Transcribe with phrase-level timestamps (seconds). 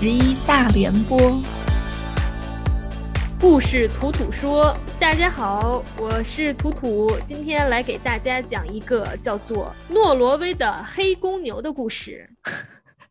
[0.00, 1.18] 十一大联播，
[3.40, 4.72] 故事图图说。
[5.00, 12.30] 大家好，我是图图，今天来给大家讲一个叫做诺罗威的黑公牛的故事。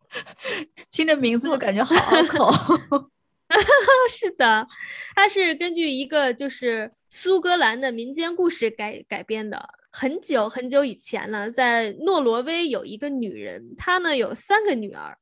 [0.89, 2.49] 听着名字就感觉好拗口。
[4.09, 4.65] 是的，
[5.13, 9.61] 它是根据一个就是苏格兰的民间故事改改编的。
[9.91, 15.17] 很久很久以前呢，在诺罗威有一个女人，她呢有三个女儿。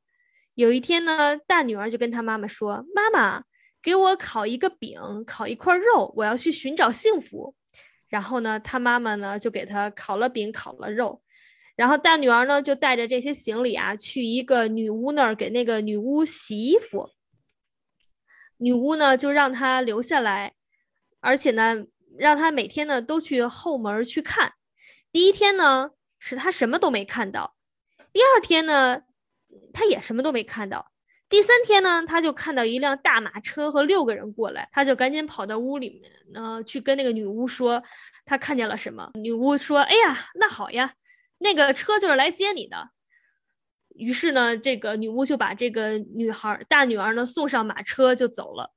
[0.56, 3.44] 有一天呢，大女儿就跟她妈妈说：“妈妈。”
[3.82, 7.54] 给我烤一个饼，烤一块肉，我要去寻找幸福。
[8.08, 11.22] 然后呢，他妈妈呢就给他烤了饼，烤了肉。
[11.76, 17.10] 然后大女儿呢就带着这些行李啊，去一个女巫那儿给那个女巫洗衣服。
[18.56, 20.54] 女巫呢就让她留下来，
[21.20, 21.84] 而且呢
[22.18, 24.54] 让她每天呢都去后门去看。
[25.12, 27.54] 第一天呢是她什么都没看到，
[28.12, 29.02] 第二天呢
[29.72, 30.92] 他也什么都没看到。
[31.28, 37.82] 第三天呢，他就看到一辆大马车和六个人过来，他就赶紧跑到屋里面，呢，去跟那个女巫说，
[38.24, 39.10] 他看见了什么。
[39.14, 40.92] 女巫说：“哎呀，那好呀，
[41.38, 42.90] 那个车就是来接你的。”
[43.96, 48.72] 于是呢，这个女巫就把这个女孩大女儿呢送上马车就走了。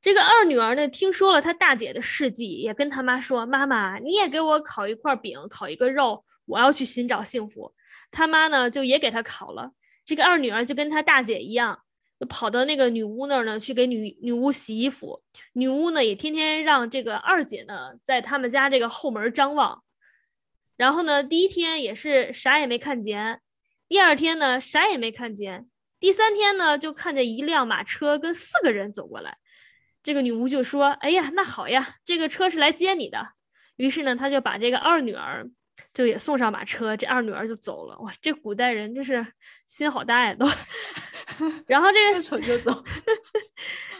[0.00, 7.72] 这个二女儿呢，听说了她大姐的事迹，也跟她妈说：“妈妈，你也给我烤一块饼，烤一个肉，我要去寻找幸福。”
[8.10, 9.70] 他妈呢，就也给她烤了。
[10.04, 11.82] 这个二女儿就跟她大姐一样。
[12.28, 15.22] 跑到那个女巫那儿呢，去给女女巫洗衣服。
[15.54, 19.82] 女巫呢也天天让这个二姐呢在他们家这个后门张望。
[20.76, 23.40] 然后呢，第一天也是啥也没看见，
[23.88, 29.38] 第二天呢啥也没看见，第三天呢就看见一辆马车跟四个人走过来。
[30.04, 33.32] 这个女巫就说：“哎呀，那好呀，这个车是来接你的。”
[33.76, 35.50] 于是呢，她就把这个二女儿
[35.92, 37.98] 就也送上马车，这二女儿就走了。
[37.98, 39.26] 哇，这古代人真是
[39.66, 40.46] 心好大呀，都。
[41.66, 42.84] 然后这个走就走，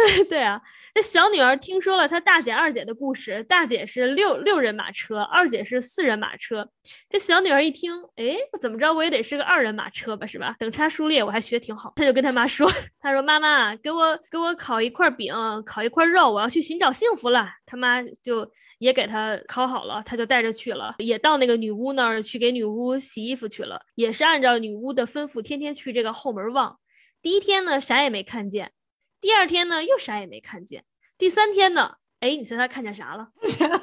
[0.28, 0.60] 对啊，
[0.94, 6.68] 这小女儿听说了她大姐二姐的故事，大姐是六六人马车，二姐是四人马车。
[7.08, 10.54] 这小女儿一听，哎，怎么着我也得是个二人马车吧，是吧？
[10.58, 11.92] 等差数列我还学挺好。
[11.96, 15.34] 她就跟她妈说：“她说妈妈，给我给我烤一块饼，
[15.66, 26.78] 烤一块肉，我要去寻找幸福了。”他妈就也给她烤好了，她就带着去了，也到那个女巫那儿去给女巫洗衣服去了，也是按照女巫的吩咐，天天去这个后门望。
[27.22, 28.72] 第一天呢，啥也没看见。
[29.20, 30.84] 第二天呢，又啥也没看见。
[31.18, 33.28] 第三天呢，哎，你猜他看见啥了？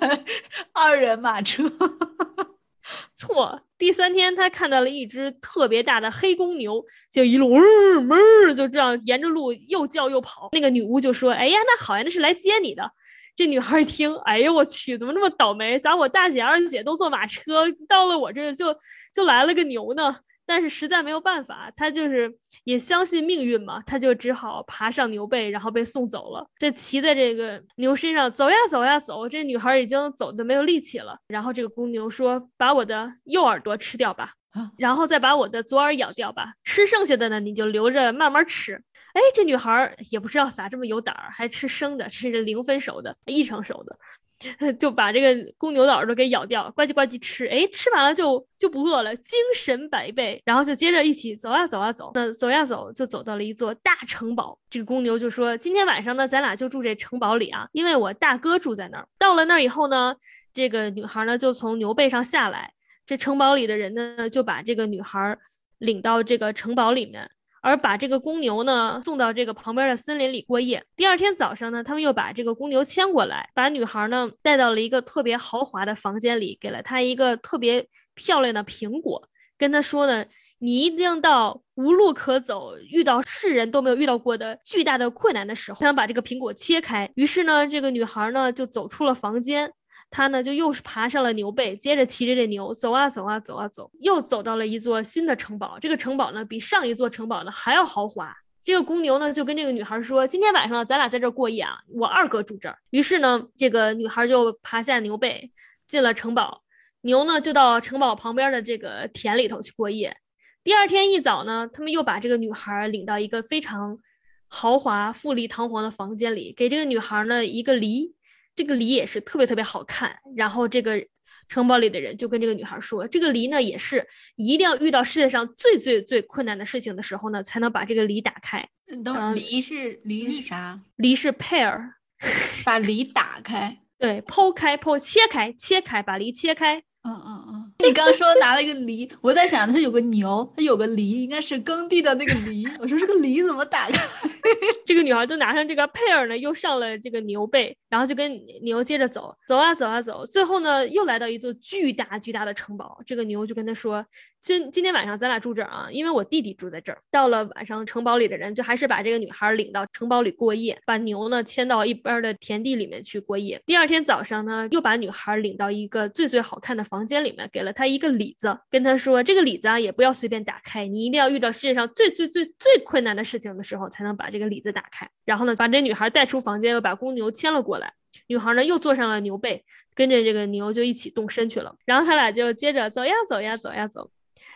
[0.74, 1.64] 二人马车。
[3.14, 3.62] 错。
[3.78, 7.62] 第三天他看到了一只特别大的黑公牛，就一路嗡
[8.08, 10.50] 嗡，就这样沿着路又叫又跑。
[10.54, 12.92] 那个女巫就说：“哎呀，那好呀，那是来接你的。”
[13.38, 15.78] 这女孩一听，哎呦，我去，怎么那么倒霉？
[15.78, 18.76] 咋我大姐二姐都坐马车，到了我这就
[19.14, 20.22] 就来了个牛呢？
[20.48, 26.48] 但是实在没有办法，他就是也相信命运嘛，他就只好爬上牛背，然后被送走了。
[26.58, 31.20] 这骑在这个牛身上走呀走呀走，这女孩已经走的没有力气了。
[31.28, 34.32] 然后这个公牛说：“把我的右耳朵吃掉吧，
[34.78, 38.82] 然后再把我的左耳咬掉吧，吃剩下的呢你就留着慢慢吃。”
[39.18, 43.98] 哎，这女孩也不知道咋这么有胆儿，还吃生的，吃零分熟的，一成熟的。
[44.80, 50.40] 就把这个公牛的耳朵给咬掉，呱唧呱唧吃，哎，吃完了就就不饿了，精神百倍。
[50.46, 54.56] 然后就接着一起走啊走啊走，那走呀走，就走到了一座大城堡。
[54.70, 60.16] 这个公牛就说：“今天晚上呢，咱俩就住这城堡里啊，因为我大哥住在那儿。”到了那儿以后呢，
[60.54, 62.72] 这个女孩呢就从牛背上下来，
[63.08, 65.36] 这城堡里的人呢就把这个女孩
[65.80, 67.28] 领到这个城堡里面。
[67.62, 70.84] 而把这个公牛呢送到这个旁边的森林里过夜。
[70.96, 80.26] 第二天早上呢，他们又把这个公牛牵过来，把女孩呢带到了一个特别豪华的房间里，给了她一个特别漂亮的苹果，跟她说呢
[80.60, 89.72] ：“你一定到无路可走，遇到世人都没有遇到过的巨大的困难的时候，才能把这个苹果切开。”于是呢，这个女孩呢就走出了房间。
[90.10, 95.78] 他呢，就又是爬上了牛背，接着骑着这牛走啊走啊走啊走，又走到了一座新的城堡。
[95.80, 98.34] 这个城堡呢，比上一座城堡呢还要豪华。
[98.64, 105.52] 这个公牛呢，就跟这个女孩说：“今天晚上咱俩在这过夜啊，我二哥住这儿。”于是呢，这个女孩就爬下牛背，
[105.86, 106.64] 进了城堡。
[107.02, 110.18] 牛呢，就到城堡旁边的这个田里头去过夜。
[110.64, 114.00] 第二天一早呢，他们又把这个女孩领到一个非常
[114.48, 118.17] 豪华、富丽堂皇的房间里，给这个女孩呢一个梨。
[118.58, 121.00] 这个梨也是特别特别好看，然后这个
[121.48, 124.06] 城堡里的人就跟这个女孩说，这个梨呢也是
[124.36, 128.68] 一定要遇到世界上最最最困难的事情的时候呢，才能把这个梨打开。
[129.04, 130.80] 等梨是梨是啥？
[130.96, 131.92] 梨是 pear，
[132.66, 136.84] 把梨打开，对，剖开剖切开切开，把梨切开。
[137.04, 137.74] 嗯嗯嗯。
[137.86, 142.68] 你刚说拿了一个梨，我在想它有个牛，它有个梨，应该是耕地的那个梨。
[142.80, 144.30] 我说这个梨怎么打开？
[144.86, 153.00] 这个女孩都拿上这个佩尔呢，又上了这个牛背，然后就跟牛接着走，走啊走啊走，最后呢又来到一座巨大巨大的城堡。
[153.06, 154.06] 这个牛就跟他说
[154.40, 163.62] ：“今今天晚上咱俩住这儿啊，因为我弟弟住在这儿。”到了晚上，城堡里的人就还是把这个女孩领到城堡里过夜，把牛呢牵到一边的田地里面去过夜。
[163.66, 177.92] 第二天早上呢，又把女孩领到一个最最好看的房间里面，给了她一个李子，跟她说：“这个李子啊，也不要随便打开，你一定要遇到世界上最最最最困难的事情的时候，才能把这个李子。”打开，然后呢，把这女孩带出房间，又把公牛牵了过来。
[178.28, 181.76] 女孩呢，又坐上了牛背，跟着这个牛就一起动身去了。
[181.84, 184.12] 然后他俩就接着走呀走呀走呀走，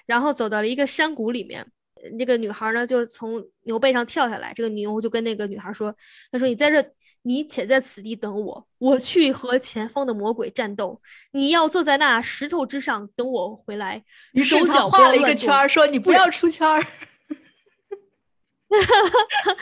[0.05, 1.65] 然后走到了一个山谷里面。
[2.19, 4.53] 这个女孩呢，就从牛背上跳下来。
[4.53, 5.95] 这个牛就跟那个女孩说
[6.31, 6.85] ：“他说你在这，
[7.23, 11.01] 你且在此地等我，我去和前方的魔鬼战斗。
[11.31, 16.67] 你要坐在那石头之上等我回来。”于是他画了一个圈，说：“你不要出圈。”
[18.79, 19.57] 哈哈，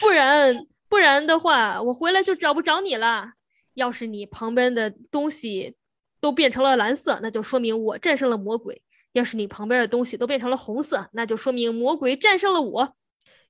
[0.00, 3.32] 不然不然的话，我回来就找不着你了。
[3.74, 5.74] 要是你旁边的东西
[6.20, 8.74] 都变成了蓝色，那就说明我战胜了魔鬼；
[9.12, 12.94] 要是你旁边的东西都变成了红色，那就说明魔鬼战胜了我。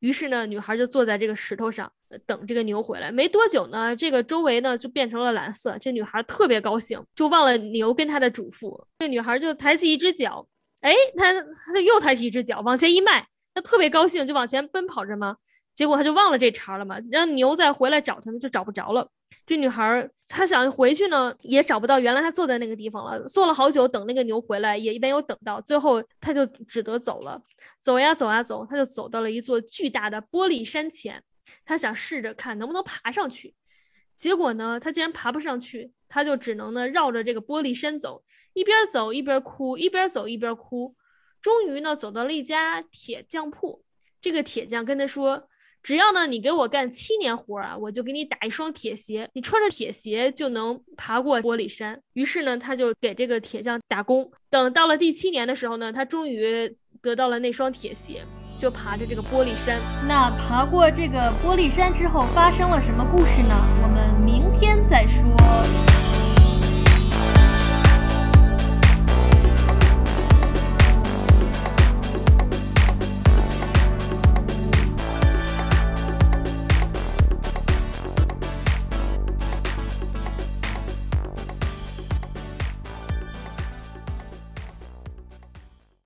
[0.00, 1.90] 于是呢，女孩就坐在这个石头上
[2.26, 3.10] 等这个牛回来。
[3.10, 5.78] 没多久呢，这个周围呢就变成了蓝色。
[5.78, 8.84] 这女孩特别高兴，就忘了牛跟她的嘱咐。
[8.98, 10.46] 这女孩就抬起一只脚，
[10.80, 11.32] 哎，她
[11.72, 13.26] 她又抬起一只脚，往前一迈。
[13.56, 15.34] 他特别高兴，就往前奔跑着嘛，
[15.74, 16.98] 结果他就忘了这茬了嘛。
[17.10, 19.08] 让牛再回来找他呢，就找不着了。
[19.46, 23.26] 这女孩她想回去呢，也找不到原来她坐在那个地方了。
[23.28, 27.40] 坐了好久，等那个牛回来也没有等到，最后她就只得走了。
[27.80, 31.22] 走呀走呀走，她就走到了一座巨大的玻璃山前。
[31.64, 33.54] 她想试着看能不能爬上去，
[34.18, 35.92] 结果呢，她竟然爬不上去。
[36.08, 38.22] 她就只能呢绕着这个玻璃山走，
[38.52, 40.94] 一边走一边哭，一边走一边哭。
[41.40, 43.82] 终于呢，走到了一家铁匠铺。
[44.20, 45.48] 这个铁匠跟他说
[45.82, 49.28] ：“只要呢，你给我干七年活儿啊，我就给你打一双铁鞋。
[49.34, 54.28] 你穿着铁鞋就能爬过玻璃山。”于是呢，他就给这个铁匠打工。
[54.50, 58.24] 等到了第七年的时候呢，他终于得到了那双铁鞋，
[58.58, 59.78] 就爬着这个玻璃山。
[60.08, 63.54] 那爬过这个玻璃山之后，发生了什么故事呢？
[63.82, 65.85] 我们明天再说。